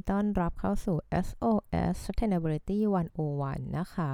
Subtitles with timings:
[0.00, 0.96] ีต้อนรับเข้าสู่
[1.26, 2.78] SOS Sustainability
[3.26, 4.12] 101 นะคะ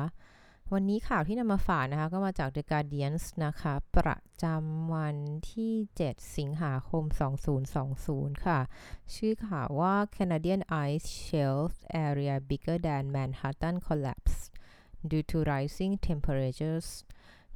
[0.73, 3.15] วันนี้ข่าวที่นำมาฝากนะคะ ก็มาจาก The Guardian
[3.45, 5.17] นะคะ ประจำวัน
[5.53, 5.73] ที่
[6.05, 7.05] 7 สิงหาคม
[7.75, 8.61] 2020 ค่ะ
[9.15, 11.73] ชื่อข่าวว่า Canadian ice shelf
[12.07, 14.37] area bigger than Manhattan collapse
[15.11, 16.89] due to rising temperatures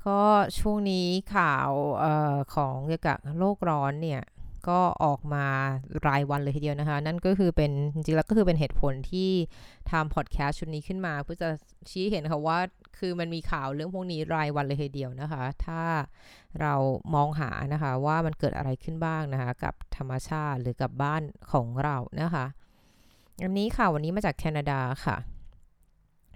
[0.07, 0.21] ก็
[0.59, 1.71] ช่วงนี้ข่าว
[2.03, 2.05] อ
[2.35, 4.23] อของเกี่ยวกับโลกร้อนเนี่ย
[4.69, 5.47] ก็ออกมา
[6.07, 9.31] รายวันเลยทีเดียวนะคะ นั่นก็คือเป็นจริงๆแล้วก็คือเป็นเหตุผลที่
[9.91, 11.49] ทำพอดแคสต์ชุดนี้ขึ้นมาเพื่อจะ
[11.91, 12.59] ชี้เห็นค่ะว่า
[12.99, 15.83] คือมันมีข่าวเรื่องพวกนี้รายวันเลยทีเดียวนะคะ ถ้า
[16.61, 16.75] เรา
[17.15, 22.47] มองหานะคะว่ามันเกิดอะไรขึ้นบ้างนะคะ กับธรรมชาติหรือกับบ้านของเรานะคะ
[23.43, 25.17] อันนี้ข่าววันนี้มาจากแคนาดาค่ะ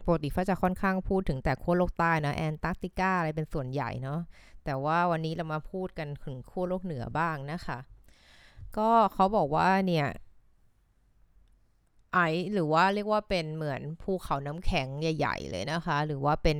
[0.06, 4.20] ปกติฟ้าจะค่อนข้างพูดถึงแต่ขั้วโลกใต้นะแอนตาร์กติกาอะไรเป็นส่วนใหญ่เนาะ
[4.64, 7.78] แต่ว่าวันนี้เรามาพูดกันถึงขั้วโลกเหนือบ้างนะคะ
[8.78, 10.06] ก็เขาบอกว่าเนี่ย
[12.14, 12.18] ไอ
[12.52, 16.56] หรือว่าเรียกว่าเป็นเหมือนภูเขาน้ำแข็งใหญ่ ๆ เลยนะคะ หรือว่าเป็น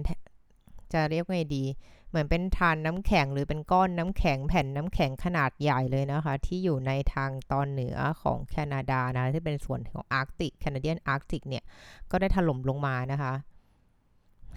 [0.92, 1.64] จะเรียกไงดี
[2.08, 11.64] เหมือนเป็นทานน้ำแข็งหรือเป็นก้อนน้ำแข็งแผ่นน้ำแข็งขนาดใหญ่เลยนะคะ ที่อยู่ในทางตอนเหนือของแคนาดานะที่เป็นส่วนของอาร์กติกแคนาเดียนอาร์กติกเนี่ย
[12.10, 13.34] ก็ได้ถล่มลงมานะคะ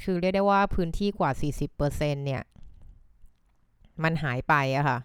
[0.04, 1.32] คือเรียกได้ว่าพื้นที่กว่า
[1.78, 2.42] 40%เนี่ย
[4.04, 4.98] มันหายไปอะค่ะ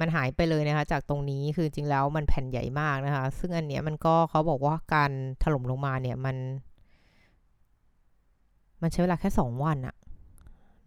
[0.00, 5.10] มันหายไปเลยนะคะ จากตรงนี้คือจริงแล้วมันแผ่นใหญ่มากนะคะ ซึ่งอันเนี้ยมันก็เขาบอกว่าการ
[5.42, 6.36] ถล่มลงมาเนี่ยมัน
[8.82, 9.96] มันใช้เวลาแค่สองวันอะ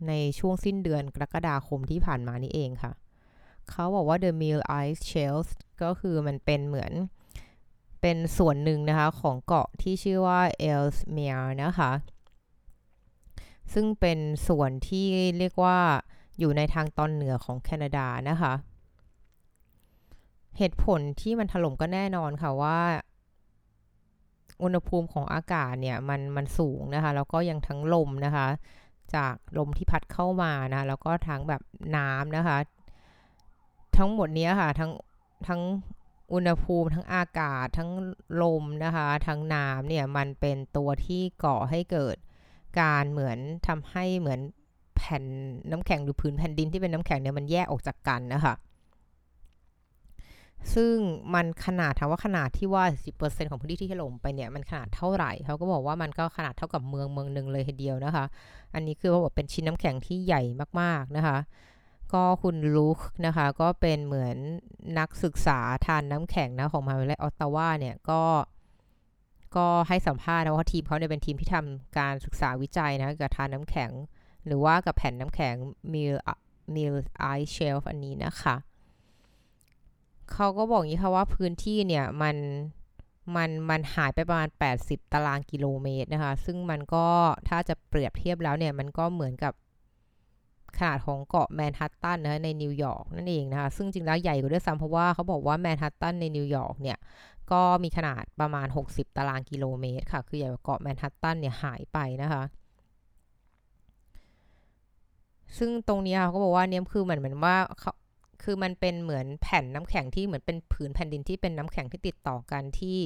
[0.08, 2.92] ในช่วงสิ้นเดือนกรกฎาคมที่ผ่านมานี่เองค่ะ
[3.70, 5.48] เขาบอกว่า the mill ice shelf
[5.84, 6.92] ก็คือมันเป็นเหมือน
[8.02, 10.40] เป็นส่วนหนึ่งนะคะ ของเกาะที่ชื่อว่า
[10.72, 11.92] Ellesmere นะคะ
[13.74, 15.78] ซึ่งเป็นส่วนที่เรียกว่า
[16.40, 18.54] อยู่ในทางตอนเหนือของแคนาดานะคะ
[20.58, 22.80] เหตุผลที่มันถล่มก็แน่นอนค่ะว่า
[24.64, 28.48] อุณหภูมิของอากาศเนี่ยมันมันสูงนะคะแล้วก็ยังทั้งลมนะคะ
[29.16, 31.62] จากลมที่พัดเข้ามานะแล้วก็ทั้งแบบ
[31.98, 32.58] น้ำนะคะ
[33.98, 34.92] ทั้งหมดนี้ค่ะทั้ง
[35.48, 35.62] ทั้ง
[36.34, 37.90] อุณหภูมิทั้งอากาศทั้ง
[38.42, 42.18] ลมนะคะ ทั้งน้ำเนี่ยมันเป็นตัวที่ก่อให้เกิด
[42.80, 44.40] การเหมือนทำให้เหมือน
[44.96, 45.24] แผ่น
[45.72, 48.54] น้ำแข็งหรือพื้นแผ่นดินที่เป็นน้ำแข็งเนี่ยมันแยกออกจากกันนะคะ
[50.74, 50.94] ซึ่ง
[51.34, 52.84] มันขนาดถามว่าขนาดที่ว่า
[53.18, 58.26] 10%ของพื้นที่ที่ถล่มไปเนี่ยมันขนาดเท่าไหร่เขาก็บอกว่ามันก็ขนาดเท่ากับเมืองเมืองหนึ่งเลยทีเดียวนะคะ
[58.74, 60.42] อันนี้คือว่าเป็นชิ้นน้ำแข็งที่ใหญ่
[60.82, 61.38] มากๆนะคะ
[62.14, 64.38] ก็คุณลูคนะคะก็เป็นเหมือน
[65.00, 68.22] นักศึกษาทานน้ำแข็งนะของมหาวิทยาลัยออตตาวาเนี่ยก็
[69.56, 73.92] ก็ให้สัมภาษณ์นะว่าทีมเขาเนี่ยเป็นทีมที่ทำการศึกษาวิจัยนะกับทานน้ำแข็ง
[74.46, 75.56] หรือว่ากับแผ่นน้ำแข็ง
[75.94, 76.16] Mill
[76.76, 76.96] Mill
[77.36, 78.56] Ice Shelf อันนี้นะคะ
[80.44, 82.36] เขาก็บอกอย่างนี้ค่ะว่าพื้นที่เนี่ยมัน
[83.36, 87.06] มันมันหายไปประมาณ 80 ตารางกิโลเมตรนะคะ ซึ่งมันก็
[87.48, 89.54] ถ้าจะเปรียบเทียบแล้วเนี่ย มันก็เหมือนกับ
[90.78, 96.98] ขนาดของเกาะแมนฮัตตันนะในนิวยอร์กนั่นเองนะคะ ซึ่งจริงแล้วใหญ่กว่าด้วยซ้ำเพราะว่าเขาบอกว่าแมนฮัตตันในนิวยอร์กเนี่ย
[97.52, 102.44] ก็มีขนาดประมาณ 60 ตารางกิโลเมตรค่ะ คือใหญ่กว่าเกาะแมนฮัตตันเนี่ยหายไปนะคะ
[105.58, 107.58] ซึ่งตรงนี้เขาก็บอกว่าเนี่ยคือเหมือนเหมือนว่า
[108.44, 113.00] คือมันเป็นเหมือนแผ่นน้ำแข็งที่เหมือนเป็นผืนแผ่นดินที่เป็นน้ำแข็งที่ติดต่อกันที่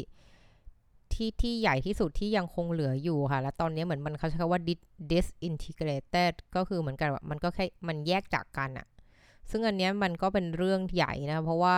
[1.14, 4.62] ที่ที่ใหญ่ที่สุดที่ยังคงเหลืออยู่ค่ะ แล้วตอนนี้เหมือนมันเขาใช้คำว่า
[5.12, 8.88] disintegrated ก็คือเหมือนกันว่ามันก็แค่มันแยกจากกันอะ
[9.50, 11.78] ซึ่งอันนี้มันก็เป็นเรื่องใหญ่นะ เพราะว่า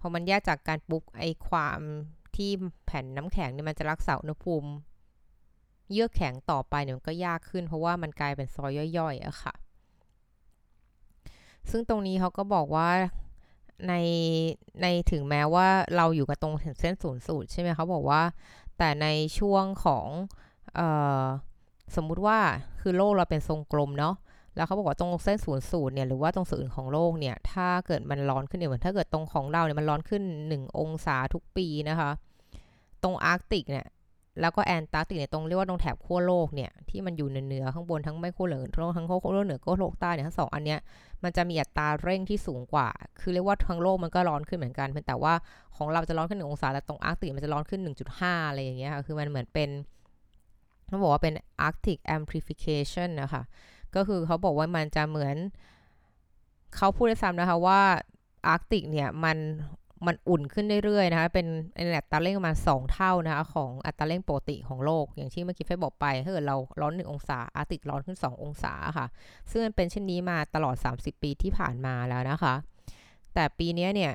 [0.00, 1.80] พอมันแยกจากการปุ๊บไอความ
[2.36, 2.50] ที่
[2.86, 4.70] แผ่นน้ำแข็งเนี่ยมันจะรักษาอุณหภูมิ
[5.92, 9.54] เยือกแข็งต่อไปเนี่ยมันก็ยากขึ้น เพราะว่ามันกลายเป็นซอยย่อยๆอะค่ะ
[11.70, 12.90] ซึ่งตรงนี้เขาก็บอกว่า
[13.88, 13.94] ใน
[14.82, 18.22] ในถึงแม้ว่าเราอยู่กับตรงเส้นศูนย์สูตรใช่ไหมเขาบอกว่า
[18.78, 19.06] แต่ใน
[19.38, 20.06] ช่วงของ
[20.78, 20.80] อ
[21.24, 21.24] อ
[21.96, 22.38] สมมุติว่า
[22.80, 24.14] คือโลกเราเป็นทรงกลมเนาะ
[24.56, 30.22] แล้วเขาบอกว่าตรงเส้นศูนย์สูตรเนี่ยหรือว่าตรงศูนย์ของโลกเนี่ยถ้าเกิดมันร้อนขึ้นเนี่ยเหมือนถ้าเกิดตรงของเราเนี่ยมันร้อนขึ้น
[30.52, 32.10] 1 องศาทุกปีนะคะ
[33.02, 33.86] ตรงอาร์กติกเนี่ย
[34.40, 38.60] แล้วก็แอนตาร์กติกเนี่ยตรงเรียกว่าตรงแถบขั้วโลกเนี่ยที่มันอยู่เหนือข้างบนทั้งไม่ขั้วเหนือ
[38.96, 40.78] ทั้งขั้วโลกเหนือก็โลกใต้เนี่ยทั้งสองอันเนี้ย
[41.22, 42.88] มันจะมีอัตราเร่งที่สูงกว่า
[43.20, 45.34] คือเรียกว่าทั้งโลกมันก็ร้อนขึ้นเหมือนกันเพียงแต่ว่า
[45.76, 47.80] ของเราจะร้อนขึ้นหนึ่งองศาแต่ตรงอาร์กติกมันจะร้อนขึ้น
[48.14, 49.70] 1.5 อะไรอย่างเงี้ยค่ะคือมันเหมือนเป็น
[50.86, 51.34] เขาบอกว่าเป็น
[51.66, 53.42] Arctic amplification นะคะ
[53.94, 55.36] ก็คือเขาบอกว่ามันจะเหมือน
[56.76, 57.80] เขาพูดได้ซ้ำนะคะว่า
[58.48, 59.36] อาร์กติกเนี่ยมัน
[60.06, 61.46] มันอุ่นขึ้นเรื่อยๆนะคะเป็น
[61.96, 69.06] อัตราเร่งประมาณ 2 เท่านะคะของอัตราเร่งปกติของโลก อย่างที่เมื่อกี้เฟยบอกไปถ้าเกิดเราร้อน 1 องศาอาร์กติกร้อนขึ้น 2 องศาค่ะ
[69.50, 72.54] ซึ่งมันเป็นเช่นนี้มาตลอด 30 ปีที่ผ่านมาแล้วนะคะ
[73.34, 74.12] แต่ปีนี้เนี่ย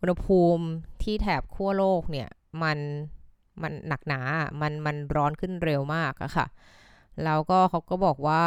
[0.00, 0.64] อุณหภูมิ
[1.02, 2.28] ที่แถบขั้วโลกเนี่ย
[2.62, 2.78] มัน
[3.62, 4.20] มันหนักหนา
[4.60, 6.46] มันมันร้อนขึ้นเร็วมากอะค่ะ
[7.24, 8.42] แล้วก็เขาก็บอกว่า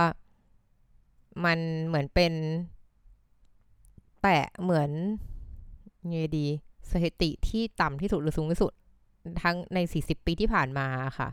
[1.45, 2.33] มันเหมือนเป็น
[4.21, 4.91] แตะเหมือน
[6.03, 6.47] ยังไงดี
[6.91, 8.71] สถิติที่ต่ำที่สุดหรือสูงที่สุด
[9.43, 11.29] ทั้งใน 40 ปีที่ผ่านมาค่ะ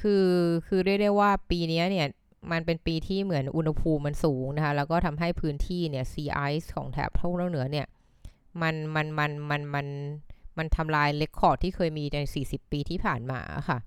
[0.00, 0.26] คือ
[0.66, 2.06] คือเรียกได้ว่าปีนี้เนี่ย
[2.52, 7.86] มันเป็นปีที่เหมือนอุณหภูมิมันสูงนะคะ แล้วก็ทำให้พื้นที่เนี่ย sea ice ของแถบทวีปเหนือเนี่ย
[8.62, 9.86] มันมันมันมันมัน
[10.58, 13.78] มันทำลาย record ที่เคยมีใน 40 ปีที่ผ่านมาค่ะ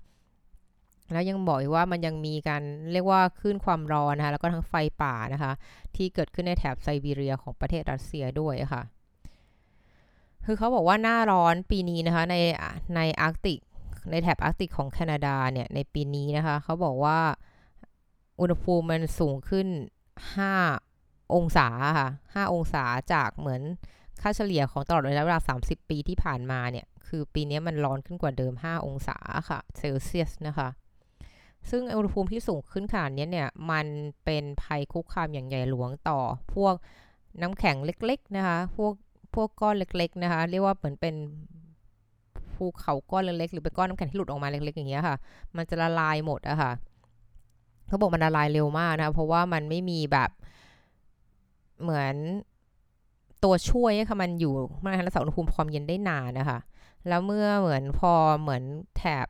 [1.12, 2.62] แล้วยังบอกว่ามันยังมีการ
[2.92, 5.52] เรียกว่าขึ้นความร้อนนะคะ แล้วก็ทั้งไฟป่านะคะ
[5.96, 8.82] ที่เกิดขึ้นในแถบไซบีเรียของประเทศรัสเซียด้วยค่ะ
[10.50, 12.36] คือเขาบอกว่าหน้าร้อนปีนี้นะคะ ใน
[12.96, 13.58] ในอาร์กติก
[14.10, 17.18] ในแถบอาร์กติกของแคนาดาเนี่ย ในปีนี้นะคะ เขาบอกว่า
[18.40, 19.68] อุณหภูมิมันสูงขึ้น
[20.46, 21.68] 5 องศา
[21.98, 23.62] ค่ะ5องศาจากเหมือน
[24.20, 29.16] ค่าเฉลี่ยของตลอดระยะเวลา 30 ปีที่ผ่านมาเนี่ย คือปีนี้มันร้อนขึ้นกว่าเดิม 5 องศา
[29.48, 30.68] ค่ะเซลเซียสนะคะ
[31.70, 33.86] ซึ่งอุณหภูมิที่สูงขึ้นขนาดนี้เนี่ย มัน
[34.24, 36.20] เป็นภัยคุกคามอย่างใหญ่หลวงต่อ
[36.54, 36.74] พวก
[37.42, 38.92] น้ำแข็งเล็กๆนะคะ พวก
[39.40, 41.14] วกก้อนเล็ก ๆ นะคะ เรียกว่าเหมือนเป็น
[42.54, 45.16] ภูเขาก้อนเล็กๆหรือเป็นก้อนน้ำแข็งที่หลุดออกมาเล็ก ๆ อย่างเงี้ยค่ะ
[45.56, 46.72] มันจะละลายหมดอะค่ะ
[47.86, 50.30] เขาบอกมันละลายเร็วมากนะคะเพราะว่ามันไม่มีแบบ
[51.82, 52.14] เหมือน
[53.44, 54.54] ตัวช่วยให้มันอยู่
[54.84, 56.58] มันรักษาอุณหภูมิความเย็นได้นานนะคะ
[57.08, 58.62] แล้วเมื่อเหมือนพอเหมือน
[58.96, 59.26] แถบ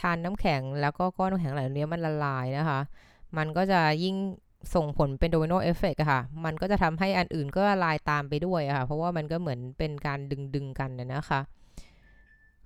[0.00, 2.80] ทานน้ำแข็งแล้วก็ก้อนน้ำแข็งเหล่านี้มันละลายนะคะ
[3.36, 4.16] มันก็จะยิ่ง
[4.74, 11.40] ส่งผลเป็น domino effect ค่ะ มันก็จะทำให้อันอื่นก็ละลายตามไปด้วยค่ะ เพราะว่ามันก็เหมือนเป็นการดึงดึงกันนะคะ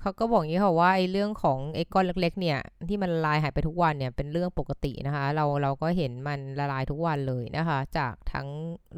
[0.01, 2.59] เขาก็บอกอย่างนี้ค่ะว่าไอ้เรื่องของไอ้ก้อนเล็ก ๆ เนี่ย
[2.89, 8.49] ที่มันละลายหายไปทุกวันเนี่ยเป็นเรื่องปกตินะคะ เราเราก็เห็นมันละลายทุกวันเลยนะคะ จากทั้ง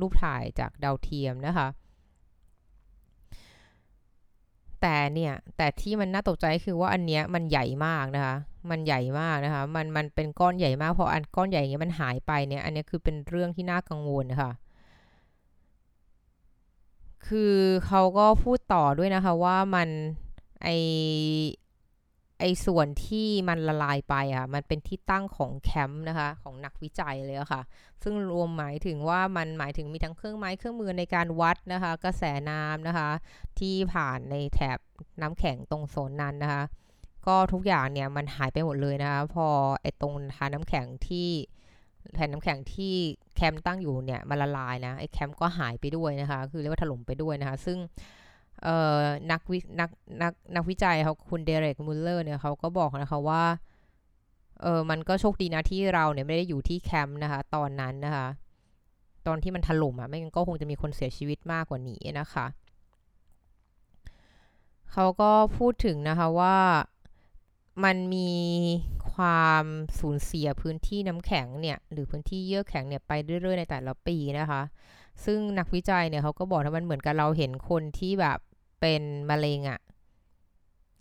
[0.01, 1.67] รูปถ่ายจากดาวเทียมนะคะ
[4.87, 8.37] แต่เนี่ย แต่ที่มันน่าตกใจคือว่าอันเนี้ยมันใหญ่มากนะคะ
[8.71, 14.51] มันใหญ่มากนะคะ มันมันเป็นก้อนใหญ่มากพออันก้อนใหญ่อย่างเงี้ยมันหายไปเนี่ย อันนี้คือเป็นเรื่องที่น่ากังวลค่ะ
[17.27, 17.55] คือ
[17.87, 19.89] เขาก็พูดต่อด้วยนะคะว่ามัน
[20.63, 20.69] ไอ
[22.41, 27.63] ไอ้ส่วนที่มันละลายไปอะ มันเป็นที่ตั้งของแคมป์นะคะ ของนักวิจัยเลยค่ะ
[28.03, 33.11] ซึ่งรวมหมายถึงว่ามันหมายถึงมีทั้งเครื่องไม้เครื่องมือในการวัดนะคะ กระแสน้ำนะคะ
[33.61, 34.79] ที่ผ่านในแถบ
[35.21, 36.63] น้ำแข็งตรงโซนนั้นนะคะ
[37.27, 39.47] ก็ทุกอย่างเนี่ยมันหายไปหมดเลยนะคะ พอ
[39.83, 41.29] ไอ้ตรงทานน้ำแข็งที่
[42.15, 42.95] แผ่นน้ำแข็งที่
[43.37, 47.79] แคมป์ตั้งอยู่เนี่ยมันละลายนะไอ้แคมป์ก็หายไปด้วยนะคะ คือเรียกว่าถล่มไปด้วยนะคะ ซึ่ง
[49.31, 49.91] นักวินัก
[50.23, 53.45] นักนักวิจัยเขาคุณเดเรกมูลเลอร์เนี่ยเขาก็บอกนะคะว่า
[54.63, 58.27] เออมันก็โชคดีนะที่เราเนี่ยไม่ได้อยู่ที่แคมป์นะคะ ตอนนั้นนะคะ
[59.27, 62.47] ตอนที่มันถล่มอะ่ะไม่งั้นก็คงจะมีคนเสียชีวิตมากกว่านี้นะคะ
[64.93, 66.57] เขาก็พูดถึงนะคะว่า
[67.85, 68.33] มันมี
[69.13, 69.65] ความ
[70.01, 74.63] สูญเสียพื้นที่น้ำแข็งเนี่ย หรือพื้นที่เยื่อแข็งเนี่ยไปเรื่อยๆในแต่ละปีนะคะ
[75.25, 78.39] ซึ่งนักวิจัยเนี่ยเขาก็บอกว่ามันเหมือนกับเราเห็นคนที่แบบ
[78.81, 79.81] เป็นมะเร็งอะ่ะ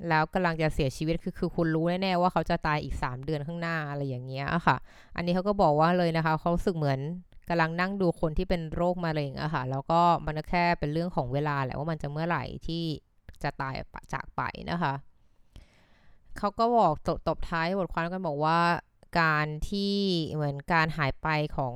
[0.10, 4.78] แล้วกำลังจะเสียชีวิตคือคือคุณรู้แน่ๆว่าเขาจะตายอีก 3 เดือนข้างหน้าอะไรอย่างเงี้ยค่ะ
[5.16, 7.00] อันนี้เขาก็บอกว่าเลยนะคะเขาสึกเหมือน
[7.50, 12.84] กำลังนั่งดูคนที่เป็นโรคมะเร็งอะค่ะ แล้วก็มันแค่เป็นเรื่องของเวลาแหละว่ามันจะเมื่อไหร่ที่
[13.44, 13.74] จะตาย
[14.14, 14.94] จากไปนะคะ
[16.38, 18.60] เขาก็บอกตบตบท้ายบทความกันบอกว่า
[19.22, 19.96] การที่
[20.34, 21.74] เหมือนการหายไปของ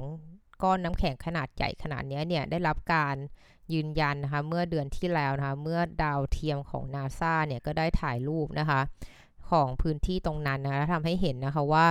[0.64, 3.16] ก้อนน้ำแข็งขนาดใหญ่ขนาดนี้เนี่ยได้รับการ
[3.74, 8.82] ยืนยันนะคะเมื่อเดือนที่แล้วนะคะเมื่อดาวเทียมของนาซาเนี่ยก็ได้ถ่ายรูปนะคะ
[9.50, 11.86] ของพื้นที่ตรงนั้นนะคะทำให้เห็นนะคะว่า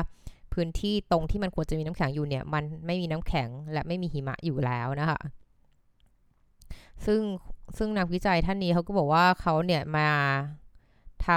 [0.54, 5.20] พื้นที่ตรงที่มันควรจะมีน้ำแข็งอยู่เนี่ยมันไม่มีน้ำแข็งและไม่มีหิมะอยู่แล้วนะคะ
[7.06, 7.20] ซึ่ง
[7.76, 10.08] ซึ่งนักวิจัยท่านนี้เขาก็บอกว่าเขาเนี่ยมา
[11.26, 11.28] ท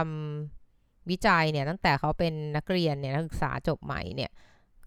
[0.51, 4.31] ำวิจัยเนี่ยตั้งแต่เขาเป็นนักเรียนเนี่ยนักศึกษาจบใหม่เนี่ย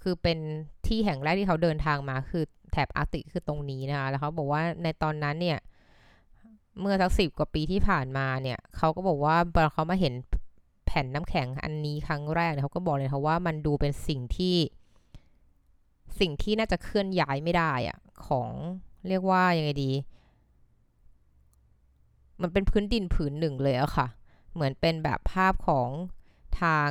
[0.02, 0.38] คือเป็น
[0.88, 5.58] ที่แห่งแรกที่เขาเดินทางมาคือแถบอาร์ติคือตรงนี้นะคะแล้วเขาบอกว่าในตอนนั้นเนี่ย
[6.80, 10.14] เมื่อสักสิบกว่าปีที่ผ่านมาเนี่ยเขาก็บอกว่าพอเขามาเห็น
[10.86, 14.56] แผ่นน้ำแข็งอันนี้ครั้งแรกเนี่ยเขาก็บอกเลยค่ะว่ามันดูเป็นสิ่งที่
[16.20, 18.48] สิ่งที่น่าจะเคลื่อนย้ายไม่ได้อะของ
[19.08, 19.90] เรียกว่ายังไงดี
[22.42, 24.06] มันเป็นพื้นดินผืนหนึ่งเลยอะค่ะ
[24.54, 25.88] เหมือนเป็นแบบภาพของ
[26.60, 26.90] ทาง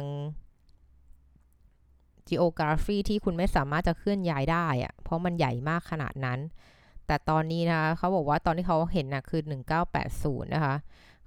[2.30, 6.40] geography ที่คุณไม่สามารถจะเคลื่อนย้ายได้อะเพราะมันใหญ่มากขนาดนั้น
[7.08, 9.42] แต่ตอนนี้นะเขาบอกว่าตอนที่เขาเห็นนะคือ
[9.98, 10.76] 1980 นะคะ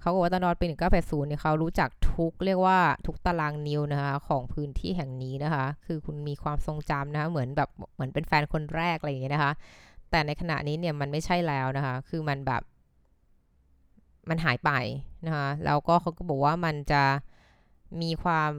[0.01, 0.65] เขาบอกว่าตอนนอนปี
[0.97, 9.53] 1980 เนี่ยเขารู้จักทุกเรียกว่าทุกตารางนิ้วนะคะของพื้นที่แห่งนี้นะคะ คือคุณมีความทรงจำนะคะเหมือนแบบเหมือนเป็นแฟนคนแรกอะไรอย่างเงี้ยนะคะ
[10.11, 12.61] แต่ในขณะนี้เนี่ยมันไม่ใช่แล้วนะคะ คือมันแบบ
[14.29, 14.71] มันหายไป
[15.25, 17.03] นะคะแล้วก็เขาก็บอกว่ามันจะ
[18.01, 18.51] มีความ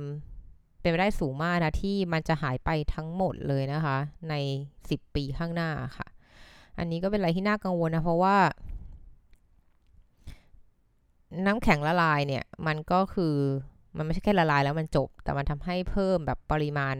[0.80, 3.96] เป็นไปได้สูงมากนะที่มันจะหายไปทั้งหมดเลยนะคะ
[4.30, 4.34] ใน
[4.76, 6.06] 10 ปีข้างหน้าค่ะ
[6.78, 8.36] อันนี้ก็เป็นอะไรที่น่ากังวลนะ เพราะว่า
[11.46, 13.36] น้ำแข็งละลายเนี่ย มันก็คือ
[13.96, 16.96] มันไม่ใช่แค่ละลายแล้วมันจบ แต่มันทำให้เพิ่มแบบปริมาณ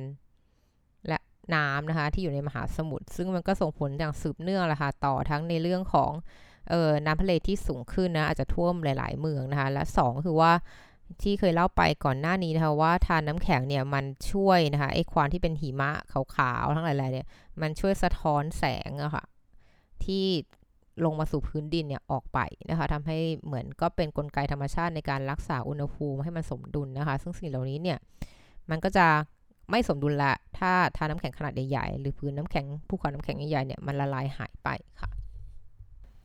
[1.09, 1.19] และ
[1.55, 6.13] น้ำนะคะ ที่อยู่ในมหาสมุทรซึ่งมันก็ส่งผลอย่างสืบเนื่องละค่ะต่อทั้งในเรื่องของ
[6.73, 10.53] ออน้ำทะเลที่สูงขึ้นนะอาจจะท่วมหลาย ๆ เมืองนะคะ และ2คือว่า
[11.23, 17.27] ที่เคยเล่าไปก่อนหน้านี้นะคะว่าทานน้ำแข็งเนี่ยมันช่วยนะคะไอ้ความที่เป็นหิมะขาวๆทั้งหลายๆเนี่ย
[17.61, 19.25] มันช่วยสะท้อนแสงอะค่ะ
[20.05, 20.25] ที่
[21.05, 22.39] ลงมาสู่พื้นดินเนี่ยออกไป
[22.71, 27.99] นะคะทำให้เหมือนก็เป็นนกลไกธรรมชาติในการรักษาอุณหภูมิให้มันสมดุลนะคะ ซึ่งสิ่งเหล่านี้เนี่ย
[28.71, 29.07] มันก็จะ
[29.71, 34.69] ไม่สมดุลละ ถ้าทาน้ำแข็งขนาดใหญ่ๆหรือพื้นน้ำแข็งภูเขาน้ำแข็งใหญ่ๆเนี่ยมันละลายหายไป
[35.01, 35.11] ค่ะ